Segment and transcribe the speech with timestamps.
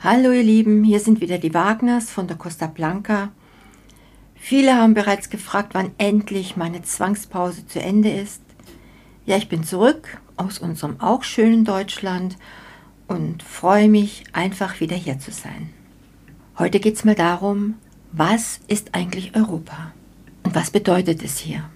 [0.00, 3.32] Hallo ihr Lieben, hier sind wieder die Wagners von der Costa Blanca.
[4.36, 8.40] Viele haben bereits gefragt, wann endlich meine Zwangspause zu Ende ist.
[9.26, 12.36] Ja, ich bin zurück aus unserem auch schönen Deutschland
[13.08, 15.70] und freue mich einfach wieder hier zu sein.
[16.56, 17.74] Heute geht es mal darum,
[18.12, 19.92] was ist eigentlich Europa
[20.44, 21.68] und was bedeutet es hier?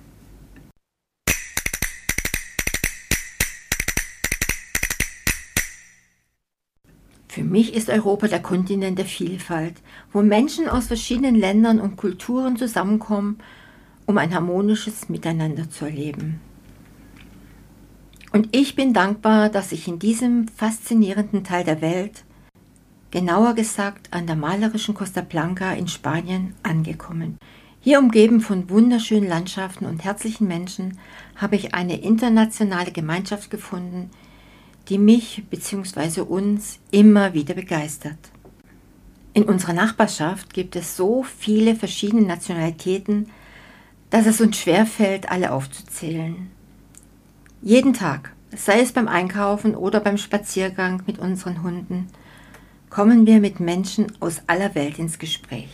[7.33, 9.77] Für mich ist Europa der Kontinent der Vielfalt,
[10.13, 13.39] wo Menschen aus verschiedenen Ländern und Kulturen zusammenkommen,
[14.05, 16.43] um ein harmonisches Miteinander zu erleben.
[18.33, 22.25] Und ich bin dankbar, dass ich in diesem faszinierenden Teil der Welt,
[23.11, 27.39] genauer gesagt an der malerischen Costa Blanca in Spanien, angekommen.
[27.81, 30.99] Hier umgeben von wunderschönen Landschaften und herzlichen Menschen
[31.37, 34.11] habe ich eine internationale Gemeinschaft gefunden,
[34.89, 36.23] die mich bzw.
[36.23, 38.19] uns immer wieder begeistert.
[39.35, 43.31] In unserer Nachbarschaft gibt es so viele verschiedene Nationalitäten,
[44.11, 46.51] dass es uns schwerfällt, alle aufzuzählen.
[47.63, 52.09] Jeden Tag, sei es beim Einkaufen oder beim Spaziergang mit unseren Hunden,
[52.91, 55.71] kommen wir mit Menschen aus aller Welt ins Gespräch.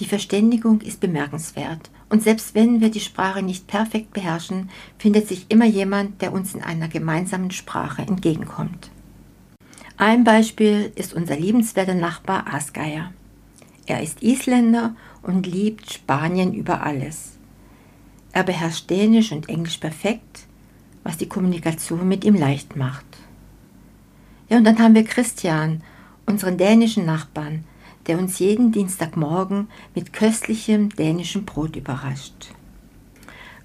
[0.00, 5.46] Die Verständigung ist bemerkenswert und selbst wenn wir die Sprache nicht perfekt beherrschen, findet sich
[5.48, 8.92] immer jemand, der uns in einer gemeinsamen Sprache entgegenkommt.
[9.96, 13.12] Ein Beispiel ist unser liebenswerter Nachbar Asgeier.
[13.86, 17.32] Er ist Isländer und liebt Spanien über alles.
[18.30, 20.46] Er beherrscht Dänisch und Englisch perfekt,
[21.02, 23.06] was die Kommunikation mit ihm leicht macht.
[24.48, 25.82] Ja, und dann haben wir Christian,
[26.26, 27.64] unseren dänischen Nachbarn,
[28.06, 32.52] der uns jeden Dienstagmorgen mit köstlichem dänischem Brot überrascht.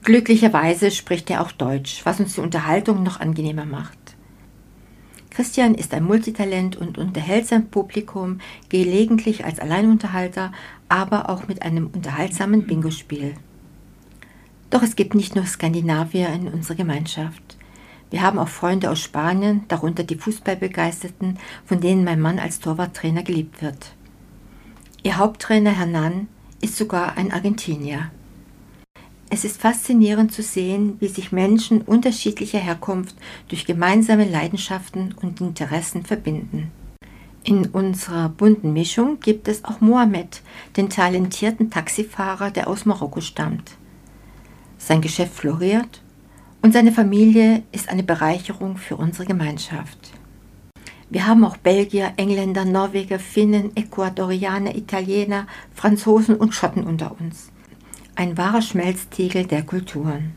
[0.04, 3.98] Glücklicherweise spricht er auch Deutsch, was uns die Unterhaltung noch angenehmer macht.
[5.30, 10.52] Christian ist ein Multitalent und unterhält sein Publikum gelegentlich als Alleinunterhalter,
[10.88, 13.36] aber auch mit einem unterhaltsamen Bingo-Spiel.
[14.70, 17.58] Doch es gibt nicht nur Skandinavier in unserer Gemeinschaft.
[18.10, 23.24] Wir haben auch Freunde aus Spanien, darunter die Fußballbegeisterten, von denen mein Mann als Torwarttrainer
[23.24, 23.94] geliebt wird.
[25.02, 26.28] Ihr Haupttrainer Hernan
[26.62, 28.12] ist sogar ein Argentinier.
[29.30, 33.16] Es ist faszinierend zu sehen, wie sich Menschen unterschiedlicher Herkunft
[33.48, 36.72] durch gemeinsame Leidenschaften und Interessen verbinden.
[37.46, 40.42] In unserer bunten Mischung gibt es auch Mohamed,
[40.76, 43.72] den talentierten Taxifahrer, der aus Marokko stammt.
[44.78, 46.02] Sein Geschäft floriert
[46.62, 50.19] und seine Familie ist eine Bereicherung für unsere Gemeinschaft.
[51.12, 57.52] Wir haben auch Belgier, Engländer, Norweger, Finnen, Ecuadorianer, Italiener, Franzosen und Schotten unter uns.
[58.16, 60.34] Ein wahrer Schmelztiegel der Kulturen.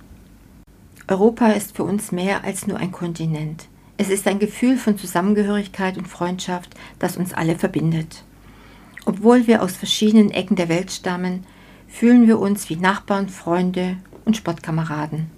[1.08, 3.66] Europa ist für uns mehr als nur ein Kontinent.
[3.98, 8.24] Es ist ein Gefühl von Zusammengehörigkeit und Freundschaft, das uns alle verbindet.
[9.04, 11.44] Obwohl wir aus verschiedenen Ecken der Welt stammen,
[11.86, 15.30] fühlen wir uns wie Nachbarn, Freunde und Sportkameraden.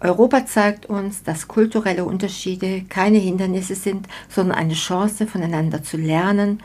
[0.00, 6.60] Europa zeigt uns, dass kulturelle Unterschiede keine Hindernisse sind, sondern eine Chance, voneinander zu lernen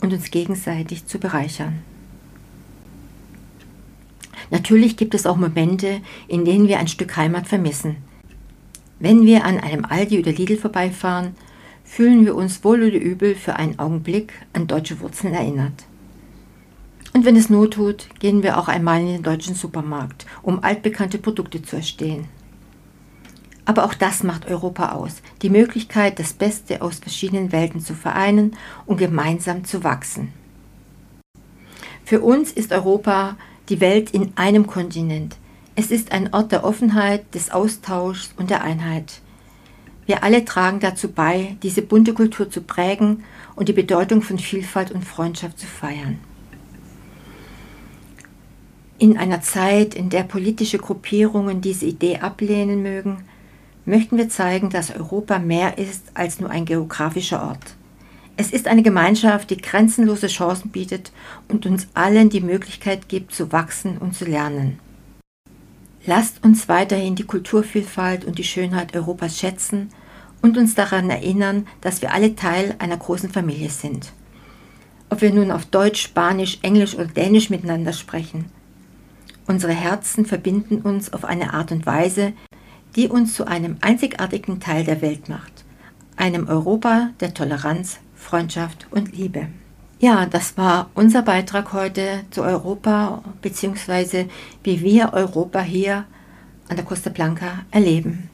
[0.00, 1.80] und uns gegenseitig zu bereichern.
[4.50, 7.96] Natürlich gibt es auch Momente, in denen wir ein Stück Heimat vermissen.
[8.98, 11.34] Wenn wir an einem Aldi oder Lidl vorbeifahren,
[11.84, 15.84] fühlen wir uns wohl oder übel für einen Augenblick an deutsche Wurzeln erinnert.
[17.12, 21.18] Und wenn es Not tut, gehen wir auch einmal in den deutschen Supermarkt, um altbekannte
[21.18, 22.39] Produkte zu erstehen.
[23.64, 28.56] Aber auch das macht Europa aus, die Möglichkeit, das Beste aus verschiedenen Welten zu vereinen
[28.86, 30.32] und gemeinsam zu wachsen.
[32.04, 33.36] Für uns ist Europa
[33.68, 35.36] die Welt in einem Kontinent.
[35.76, 39.20] Es ist ein Ort der Offenheit, des Austauschs und der Einheit.
[40.06, 43.22] Wir alle tragen dazu bei, diese bunte Kultur zu prägen
[43.54, 46.18] und die Bedeutung von Vielfalt und Freundschaft zu feiern.
[48.98, 53.24] In einer Zeit, in der politische Gruppierungen diese Idee ablehnen mögen,
[53.90, 57.76] möchten wir zeigen, dass Europa mehr ist als nur ein geografischer Ort.
[58.36, 61.12] Es ist eine Gemeinschaft, die grenzenlose Chancen bietet
[61.48, 64.78] und uns allen die Möglichkeit gibt, zu wachsen und zu lernen.
[66.06, 69.90] Lasst uns weiterhin die Kulturvielfalt und die Schönheit Europas schätzen
[70.40, 74.12] und uns daran erinnern, dass wir alle Teil einer großen Familie sind.
[75.10, 78.46] Ob wir nun auf Deutsch, Spanisch, Englisch oder Dänisch miteinander sprechen.
[79.46, 82.32] Unsere Herzen verbinden uns auf eine Art und Weise,
[82.96, 85.64] die uns zu einem einzigartigen Teil der Welt macht,
[86.16, 89.48] einem Europa der Toleranz, Freundschaft und Liebe.
[90.00, 94.26] Ja, das war unser Beitrag heute zu Europa bzw.
[94.64, 96.04] wie wir Europa hier
[96.68, 98.29] an der Costa Blanca erleben.